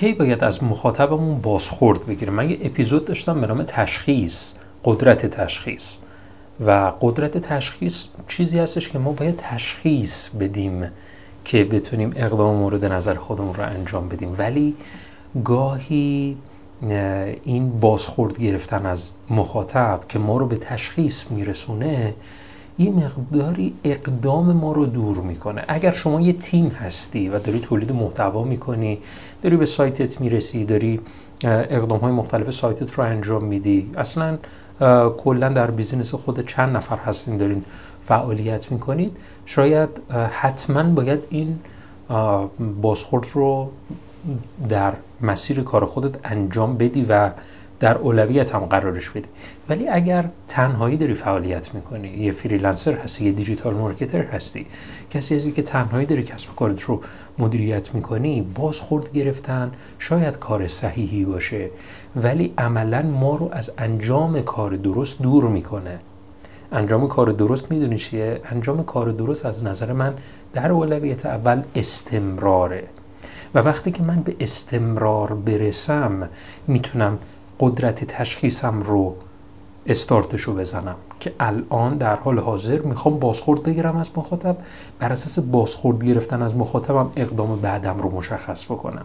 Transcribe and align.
کی 0.00 0.12
باید 0.12 0.44
از 0.44 0.64
مخاطبمون 0.64 1.40
بازخورد 1.40 2.06
بگیریم 2.06 2.34
من 2.34 2.50
یه 2.50 2.58
اپیزود 2.62 3.04
داشتم 3.04 3.40
به 3.40 3.46
نام 3.46 3.62
تشخیص 3.62 4.52
قدرت 4.84 5.26
تشخیص. 5.26 5.96
و 6.66 6.92
قدرت 7.00 7.38
تشخیص 7.38 8.04
چیزی 8.28 8.58
هستش 8.58 8.88
که 8.88 8.98
ما 8.98 9.12
باید 9.12 9.36
تشخیص 9.36 10.28
بدیم 10.28 10.90
که 11.44 11.64
بتونیم 11.64 12.12
اقدام 12.16 12.56
مورد 12.56 12.84
نظر 12.84 13.14
خودمون 13.14 13.54
رو 13.54 13.62
انجام 13.62 14.08
بدیم. 14.08 14.34
ولی 14.38 14.74
گاهی 15.44 16.36
این 17.44 17.80
بازخورد 17.80 18.38
گرفتن 18.38 18.86
از 18.86 19.10
مخاطب 19.30 20.00
که 20.08 20.18
ما 20.18 20.36
رو 20.36 20.46
به 20.46 20.56
تشخیص 20.56 21.24
میرسونه 21.30 22.14
یه 22.80 22.90
مقداری 22.90 23.74
اقدام 23.84 24.52
ما 24.52 24.72
رو 24.72 24.86
دور 24.86 25.16
می‌کنه. 25.16 25.64
اگر 25.68 25.92
شما 25.92 26.20
یه 26.20 26.32
تیم 26.32 26.68
هستی 26.68 27.28
و 27.28 27.38
داری 27.38 27.60
تولید 27.60 27.92
محتوا 27.92 28.44
می‌کنی 28.44 28.98
داری 29.42 29.56
به 29.56 29.66
سایتت 29.66 30.20
می‌رسی 30.20 30.64
داری 30.64 31.00
اقدام 31.44 31.98
های 31.98 32.12
مختلف 32.12 32.50
سایتت 32.50 32.94
رو 32.94 33.04
انجام 33.04 33.44
میدی 33.44 33.90
اصلا 33.96 34.38
کلا 35.18 35.48
در 35.48 35.70
business 35.70 36.14
خود 36.14 36.46
چند 36.46 36.76
نفر 36.76 36.96
هستین 36.96 37.36
دارین 37.36 37.64
فعالیت 38.04 38.72
می‌کنید 38.72 39.16
شاید 39.46 39.88
حتما 40.30 40.82
باید 40.82 41.20
این 41.30 41.58
بازخورد 42.82 43.26
رو 43.34 43.70
در 44.68 44.92
مسیر 45.20 45.60
کار 45.60 45.84
خودت 45.84 46.14
انجام 46.24 46.76
بدی 46.76 47.06
و 47.08 47.30
در 47.80 47.98
اولویت 47.98 48.54
هم 48.54 48.60
قرارش 48.60 49.10
بدی 49.10 49.28
ولی 49.68 49.88
اگر 49.88 50.28
تنهایی 50.48 50.96
داری 50.96 51.14
فعالیت 51.14 51.74
می‌کنی 51.74 52.08
یه 52.08 52.32
freelancer 52.32 52.92
هستی 52.92 53.24
یه 53.24 53.32
digital 53.32 53.74
marketer 53.74 54.22
هستی 54.22 54.66
کسی 55.10 55.36
هستی 55.36 55.52
که 55.52 55.62
تنهایی 55.62 56.06
داری 56.06 56.22
کسب 56.22 56.56
کارت 56.56 56.82
رو 56.82 57.00
مدیریت 57.38 57.94
می‌کنی 57.94 58.42
بازخورد 58.54 59.12
گرفتن 59.12 59.72
شاید 59.98 60.38
کار 60.38 60.66
صحیحی 60.66 61.24
باشه 61.24 61.70
ولی 62.16 62.54
عملا 62.58 63.02
ما 63.02 63.36
رو 63.36 63.48
از 63.52 63.72
انجام 63.78 64.42
کار 64.42 64.70
درست 64.70 65.22
دور 65.22 65.44
می‌کنه. 65.44 65.98
انجام 66.72 67.08
کار 67.08 67.26
درست 67.26 67.70
می‌دونی 67.70 67.98
چیه؟ 67.98 68.40
انجام 68.50 68.84
کار 68.84 69.10
درست 69.10 69.46
از 69.46 69.64
نظر 69.64 69.92
من 69.92 70.14
در 70.52 70.72
اولویت 70.72 71.26
اول 71.26 71.62
استمراره. 71.74 72.84
و 73.54 73.58
وقتی 73.58 73.90
که 73.90 74.02
من 74.02 74.20
به 74.22 74.36
استمرار 74.40 75.34
برسم 75.34 76.28
می‌تونم 76.66 77.18
قدرت 77.60 78.04
تشخیصم 78.04 78.82
رو 78.82 79.14
استارتش 79.86 80.40
رو 80.40 80.54
بزنم 80.54 80.96
که 81.20 81.32
الان 81.40 81.96
در 81.96 82.16
حال 82.16 82.38
حاضر 82.38 82.78
می‌خوام 82.78 83.18
بازخورد 83.18 83.62
بگیرم 83.62 83.96
از 83.96 84.10
مخاطب. 84.16 84.56
بر 84.98 85.12
اساس 85.12 85.38
بازخورد 85.38 86.04
گرفتن 86.04 86.42
از 86.42 86.56
مخاطبم 86.56 87.10
اقدام 87.16 87.60
بعدم 87.60 87.98
رو 87.98 88.10
مشخص 88.10 88.64
بکنم. 88.64 89.04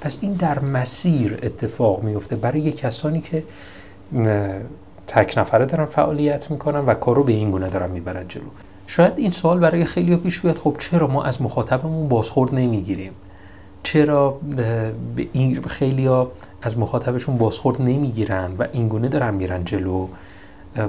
پس 0.00 0.18
این 0.20 0.32
در 0.32 0.58
مسیر 0.58 1.38
اتفاق 1.42 2.02
میفته 2.02 2.36
برای 2.36 2.72
کسانی 2.72 3.20
که 3.20 3.42
تک 5.06 5.34
نفره 5.36 5.66
دارن 5.66 5.84
فعالیت 5.84 6.50
می‌کنن 6.50 6.80
و 6.80 6.94
کار 6.94 7.16
رو 7.16 7.24
به 7.24 7.32
این 7.32 7.50
گونه 7.50 7.68
دارن 7.68 7.90
می‌برن 7.90 8.28
جلو. 8.28 8.44
شاید 8.86 9.12
این 9.16 9.30
سوال 9.30 9.58
برای 9.58 9.84
خیلی 9.84 10.16
پیش 10.16 10.40
بیاد 10.40 10.56
خب 10.56 10.76
چرا 10.78 11.06
ما 11.06 11.24
از 11.24 11.42
مخاطبمون 11.42 12.08
بازخورد 12.08 12.54
نمی‌گیریم؟ 12.54 13.12
چرا 13.82 14.38
به 15.16 15.28
این 15.32 15.62
خیلی 15.62 16.08
از 16.62 16.78
مخاطبشون 16.78 17.38
بازخورد 17.38 17.82
نمی‌گیرن 17.82 18.50
و 18.58 18.66
اینگونه 18.72 19.08
دارن 19.08 19.34
میرن 19.34 19.64
جلو 19.64 20.06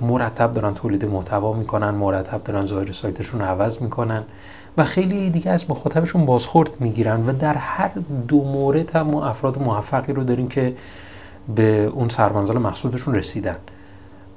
مرتب 0.00 0.52
دارن 0.52 0.74
تولید 0.74 1.04
محتوا 1.04 1.52
می‌کنن 1.52 1.90
مرتب 1.90 2.44
دارن 2.44 2.66
ظاهر 2.66 2.92
سایتشون 2.92 3.40
رو 3.40 3.46
عوض 3.46 3.82
می‌کنن 3.82 4.22
و 4.78 4.84
خیلی 4.84 5.30
دیگه 5.30 5.50
از 5.50 5.70
مخاطبشون 5.70 6.26
بازخورد 6.26 6.80
می‌گیرن 6.80 7.26
و 7.26 7.32
در 7.32 7.54
هر 7.54 7.90
دو 8.28 8.44
مورد 8.44 8.90
هم 8.90 9.06
ما 9.06 9.26
افراد 9.26 9.62
موفقی 9.62 10.12
رو 10.12 10.24
داریم 10.24 10.48
که 10.48 10.74
به 11.54 11.84
اون 11.84 12.08
سرمنزل 12.08 12.58
محصولشون 12.58 13.14
رسیدن 13.14 13.56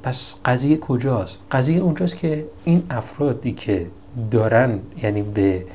پس 0.03 0.35
قضیه 0.45 0.77
کجاست؟ 0.77 1.45
قضیه 1.51 1.81
اونجاست 1.81 2.17
که 2.17 2.45
این 2.63 2.83
افرادی 2.89 3.51
که 3.51 3.87
دارن 4.31 4.79
یعنی 5.03 5.21
به 5.21 5.65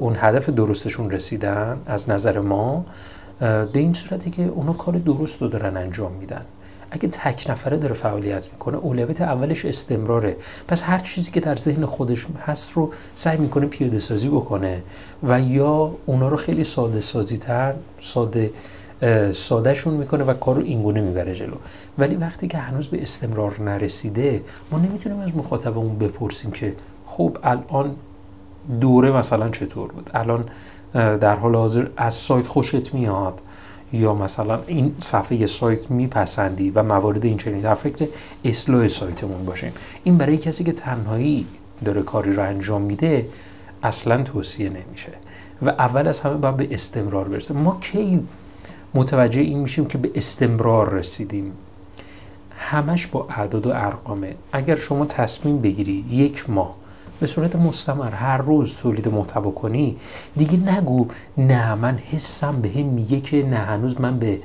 اون 0.00 0.16
هدف 0.18 0.48
درستشون 0.48 1.10
رسیدن 1.10 1.78
از 1.86 2.10
نظر 2.10 2.40
ما 2.40 2.84
به 3.40 3.68
این 3.74 3.92
صورتی 3.92 4.30
که 4.30 4.42
اونا 4.42 4.72
کار 4.72 4.94
درست 4.94 5.42
رو 5.42 5.48
دارن 5.48 5.76
انجام 5.76 6.12
میدن. 6.12 6.44
اگه 6.90 7.08
تک 7.08 7.50
نفره 7.50 7.76
داره 7.76 7.94
فعالیت 7.94 8.52
می‌کنه 8.52 8.76
اولویت 8.76 9.20
اولش 9.20 9.64
استمراره. 9.64 10.36
پس 10.68 10.82
هر 10.82 10.98
چیزی 10.98 11.30
که 11.30 11.40
در 11.40 11.56
ذهن 11.56 11.86
خودش 11.86 12.26
هست 12.46 12.72
رو 12.72 12.92
سعی 13.14 13.36
می‌کنه 13.36 13.66
پیاده 13.66 13.98
سازی 13.98 14.28
بکنه 14.28 14.82
و 15.22 15.40
یا 15.40 15.94
اونا 16.06 16.28
رو 16.28 16.36
خیلی 16.36 16.64
ساده 16.64 17.00
سازی 17.00 17.38
تر 17.38 17.74
ساده 18.00 18.50
سادهشون 19.32 19.94
می‌کنه 19.94 20.24
و 20.24 20.34
کار 20.34 20.54
رو 20.54 20.62
اینگونه 20.62 21.00
می‌بره 21.00 21.34
جلو. 21.34 21.56
ولی 21.98 22.16
وقتی 22.16 22.48
که 22.48 22.58
هنوز 22.58 22.88
به 22.88 23.02
استمرار 23.02 23.62
نرسیده 23.62 24.42
ما 24.72 24.78
نمی‌تونیم 24.78 25.20
از 25.20 25.36
مخاطبمون 25.36 25.98
بپرسیم 25.98 26.50
که 26.50 26.74
خب 27.06 27.38
الان 27.42 27.94
دوره 28.80 29.10
مثلا 29.10 29.48
چطور 29.48 29.92
بود؟ 29.92 30.10
الان 30.14 30.44
در 30.96 31.34
حال 31.34 31.54
حاضر 31.54 31.86
از 31.96 32.14
سایت 32.14 32.46
خوشت 32.46 32.94
میاد؟ 32.94 33.40
یا 33.92 34.14
مثلا 34.14 34.60
این 34.66 34.94
صفحه 35.00 35.46
سایت 35.46 35.90
میپسندی 35.90 36.70
و 36.70 36.82
موارد 36.82 37.24
این 37.24 37.36
چنین 37.36 37.60
در 37.60 37.74
فکر 37.74 38.08
اصلاح 38.44 38.88
سایتمون 38.88 39.44
باشیم 39.44 39.72
این 40.04 40.18
برای 40.18 40.38
کسی 40.38 40.64
که 40.64 40.72
تنهایی 40.72 41.46
داره 41.84 42.02
کاری 42.02 42.32
رو 42.32 42.42
انجام 42.42 42.82
میده 42.82 43.28
اصلا 43.82 44.22
توصیه 44.22 44.68
نمیشه. 44.68 45.12
و 45.62 45.68
اول 45.68 46.08
از 46.08 46.20
همه 46.20 46.34
باید 46.34 46.56
به 46.56 46.68
استمرار 46.70 47.28
برسه. 47.28 47.54
ما 47.54 47.78
کی 47.80 48.26
متوجه 48.94 49.40
این 49.40 49.58
میشیم 49.58 49.86
که 49.86 49.98
به 49.98 50.10
استمرار 50.14 50.90
رسیدیم؟ 50.90 51.52
همش 52.58 53.06
با 53.06 53.26
اعداد 53.30 53.66
و 53.66 53.70
ارقامه. 53.74 54.34
اگر 54.52 54.76
شما 54.76 55.06
تصمیم 55.06 55.58
بگیری 55.58 56.04
یک 56.10 56.50
ماه 56.50 56.74
به 57.20 57.26
صورت 57.26 57.56
مستمر 57.56 58.10
هر 58.10 58.36
روز 58.36 58.74
تولید 58.74 59.08
محتوا 59.08 59.50
کنی 59.50 59.96
دیگه 60.36 60.56
نگو 60.56 61.06
نه 61.38 61.74
من 61.74 61.98
حسم 61.98 62.60
به 62.60 62.68
هم 62.68 62.86
میگه 62.86 63.20
که 63.20 63.42
نه 63.42 63.56
هنوز 63.56 64.00
من 64.00 64.18
به 64.18 64.40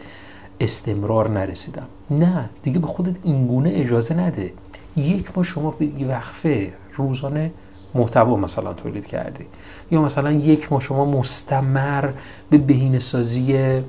استمرار 0.59 1.29
نرسیدم. 1.29 1.87
نه 2.09 2.49
دیگه 2.63 2.79
به 2.79 2.87
خودت 2.87 3.15
اینگونه 3.23 3.71
اجازه 3.73 4.13
نده. 4.13 4.53
یک 4.95 5.37
ما 5.37 5.43
شما 5.43 5.71
به 5.71 5.89
وقفه 6.07 6.73
روزانه 6.95 7.51
محتوا 7.95 8.35
مثلا 8.35 8.73
تولید 8.73 9.05
کردی. 9.05 9.45
یا 9.91 10.01
مثلا 10.01 10.31
یک 10.31 10.71
ما 10.71 10.79
شما 10.79 11.05
مستمر 11.05 12.09
به 12.49 12.57
بهینه 12.57 12.99
سازی 12.99 13.81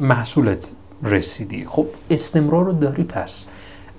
محصولت 0.00 0.70
رسیدی. 1.02 1.64
خب 1.66 1.86
استمرار 2.10 2.64
رو 2.64 2.72
داری 2.72 3.04
پس. 3.04 3.46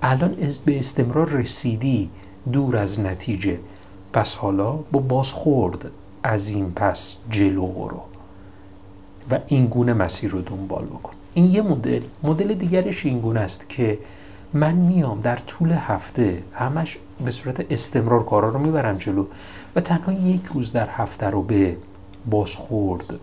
الان 0.02 0.36
به 0.64 0.78
استمرار 0.78 1.28
رسیدی 1.28 2.10
دور 2.52 2.76
از 2.76 3.00
نتیجه. 3.00 3.58
پس 4.12 4.34
حالا 4.34 4.72
با 4.72 5.00
بازخورد 5.00 5.90
از 6.22 6.48
این 6.48 6.72
پس 6.72 7.16
جلو 7.30 7.66
برو 7.66 8.00
و 9.30 9.38
این 9.46 9.66
گونه 9.66 9.92
مسیر 9.92 10.30
رو 10.30 10.42
دنبال 10.42 10.84
بکن. 10.84 11.12
این 11.34 11.44
یه 11.44 11.62
مدل. 11.62 12.02
مدل 12.22 12.54
دیگرش 12.54 13.06
این 13.06 13.20
گونه 13.20 13.40
است 13.40 13.68
که 13.68 13.98
من 14.52 14.72
میام 14.72 15.20
در 15.20 15.36
طول 15.36 15.72
هفته 15.72 16.42
همش 16.54 16.98
به 17.24 17.30
صورت 17.30 17.72
استمرار 17.72 18.24
کارا 18.24 18.48
رو 18.48 18.58
می‌برم 18.58 18.96
جلو 18.96 19.26
و 19.76 19.80
تنها 19.80 20.12
یک 20.12 20.46
روز 20.46 20.72
در 20.72 20.88
هفته 20.90 21.26
رو 21.26 21.42
به 21.42 21.76
بازخورد 22.30 23.20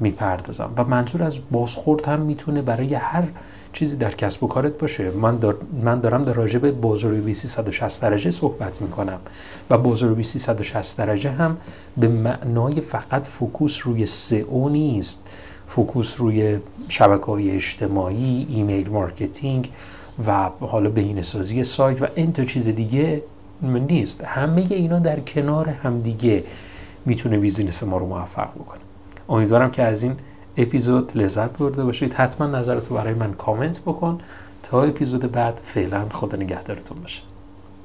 می‌پردازم. 0.00 0.72
و 0.76 0.84
منظور 0.84 1.22
از 1.22 1.38
بازخورد 1.50 2.06
هم 2.06 2.20
می‌تونه 2.20 2.62
برای 2.62 2.94
هر 2.94 3.24
چیزی 3.72 3.96
در 3.96 4.10
کسب 4.10 4.44
و 4.44 4.46
کارت 4.46 4.78
باشه. 4.78 5.10
من, 5.10 5.36
دار 5.36 5.56
من 5.82 6.00
دارم 6.00 6.22
در 6.22 6.32
راجع 6.32 6.58
به 6.58 6.72
بازاریابی 6.72 7.34
360 7.34 8.02
درجه 8.02 8.30
صحبت 8.30 8.82
می‌کنم. 8.82 9.18
و 9.70 9.78
بازاریابی 9.78 10.22
360 10.22 10.96
درجه 10.96 11.30
هم 11.30 11.56
به 11.96 12.08
معنای 12.08 12.80
فقط 12.80 13.26
focus 13.26 13.80
روی 13.84 14.06
SEO 14.06 14.68
نیست. 14.68 15.26
focus 15.68 16.14
روی 16.18 16.58
شبکه 16.88 17.24
های 17.24 17.50
اجتماعی 17.50 18.46
email 18.50 18.88
marketing 18.88 19.70
و 20.26 20.50
حالا 20.60 20.90
بهینه 20.90 21.22
سازی 21.22 21.64
سایت 21.64 22.02
و 22.02 22.06
این 22.14 22.32
تا 22.32 22.44
چیز 22.44 22.68
دیگه 22.68 23.22
نیست. 23.62 24.24
همه 24.24 24.66
اینا 24.70 24.98
در 24.98 25.20
کنار 25.20 25.68
هم 25.68 25.98
دیگه 25.98 26.44
می‌تونه 27.04 27.38
business 27.38 27.82
ما 27.82 27.96
رو 27.96 28.06
موفق 28.06 28.50
بکنه. 28.54 28.80
امیدوارم 29.28 29.70
که 29.70 29.82
از 29.82 30.02
این 30.02 30.16
اپیزود 30.58 31.16
لذت 31.16 31.58
برده 31.58 31.84
باشید. 31.84 32.14
حتما 32.14 32.46
نظرتو 32.46 32.94
برای 32.94 33.14
من 33.14 33.32
کامنت 33.32 33.80
بکن 33.80 34.20
تا 34.62 34.82
اپیزود 34.82 35.32
بعد 35.32 35.60
فعلا 35.64 36.08
خدا 36.12 36.38
نگهدارتون 36.38 37.00
باشه. 37.00 37.20